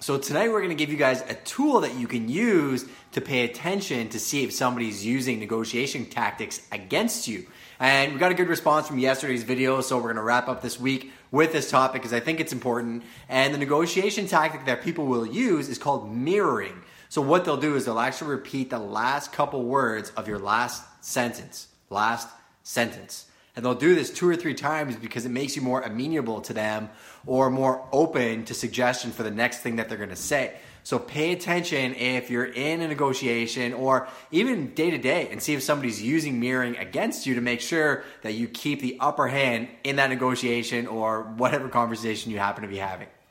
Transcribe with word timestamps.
So 0.00 0.16
tonight 0.16 0.50
we're 0.50 0.60
going 0.60 0.68
to 0.68 0.76
give 0.76 0.90
you 0.90 0.96
guys 0.96 1.22
a 1.22 1.34
tool 1.34 1.80
that 1.80 1.96
you 1.96 2.06
can 2.06 2.28
use 2.28 2.86
to 3.12 3.20
pay 3.20 3.42
attention 3.42 4.08
to 4.10 4.20
see 4.20 4.44
if 4.44 4.52
somebody's 4.52 5.04
using 5.04 5.40
negotiation 5.40 6.06
tactics 6.06 6.64
against 6.70 7.26
you. 7.26 7.46
And 7.80 8.12
we 8.12 8.20
got 8.20 8.30
a 8.30 8.34
good 8.34 8.48
response 8.48 8.86
from 8.86 9.00
yesterday's 9.00 9.42
video, 9.42 9.80
so 9.80 9.96
we're 9.96 10.04
going 10.04 10.16
to 10.16 10.22
wrap 10.22 10.46
up 10.46 10.62
this 10.62 10.78
week 10.78 11.10
with 11.32 11.52
this 11.52 11.68
topic 11.68 12.00
because 12.00 12.12
I 12.12 12.20
think 12.20 12.38
it's 12.38 12.52
important. 12.52 13.02
And 13.28 13.52
the 13.52 13.58
negotiation 13.58 14.28
tactic 14.28 14.66
that 14.66 14.84
people 14.84 15.06
will 15.06 15.26
use 15.26 15.68
is 15.68 15.78
called 15.78 16.14
mirroring. 16.14 16.80
So 17.08 17.20
what 17.20 17.44
they'll 17.44 17.56
do 17.56 17.74
is 17.74 17.84
they'll 17.84 17.98
actually 17.98 18.30
repeat 18.30 18.70
the 18.70 18.78
last 18.78 19.32
couple 19.32 19.64
words 19.64 20.12
of 20.16 20.28
your 20.28 20.38
last 20.38 20.84
sentence. 21.04 21.66
Last 21.90 22.28
sentence. 22.62 23.27
And 23.58 23.64
they'll 23.64 23.74
do 23.74 23.96
this 23.96 24.10
two 24.10 24.28
or 24.28 24.36
three 24.36 24.54
times 24.54 24.94
because 24.94 25.26
it 25.26 25.30
makes 25.30 25.56
you 25.56 25.62
more 25.62 25.80
amenable 25.80 26.40
to 26.42 26.52
them 26.52 26.90
or 27.26 27.50
more 27.50 27.84
open 27.90 28.44
to 28.44 28.54
suggestion 28.54 29.10
for 29.10 29.24
the 29.24 29.32
next 29.32 29.62
thing 29.62 29.74
that 29.76 29.88
they're 29.88 29.98
going 29.98 30.10
to 30.10 30.14
say. 30.14 30.58
So 30.84 31.00
pay 31.00 31.32
attention 31.32 31.96
if 31.96 32.30
you're 32.30 32.44
in 32.44 32.82
a 32.82 32.86
negotiation 32.86 33.72
or 33.72 34.06
even 34.30 34.74
day 34.74 34.92
to 34.92 34.98
day 34.98 35.26
and 35.32 35.42
see 35.42 35.54
if 35.54 35.64
somebody's 35.64 36.00
using 36.00 36.38
mirroring 36.38 36.76
against 36.76 37.26
you 37.26 37.34
to 37.34 37.40
make 37.40 37.60
sure 37.60 38.04
that 38.22 38.34
you 38.34 38.46
keep 38.46 38.80
the 38.80 38.96
upper 39.00 39.26
hand 39.26 39.66
in 39.82 39.96
that 39.96 40.10
negotiation 40.10 40.86
or 40.86 41.22
whatever 41.22 41.68
conversation 41.68 42.30
you 42.30 42.38
happen 42.38 42.62
to 42.62 42.68
be 42.68 42.78
having. 42.78 43.08